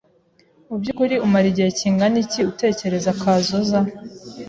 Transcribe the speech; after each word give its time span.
Mubyukuri 0.67 1.15
umara 1.25 1.45
igihe 1.51 1.69
kingana 1.79 2.17
iki 2.23 2.39
utekereza 2.51 3.17
kazoza? 3.21 3.79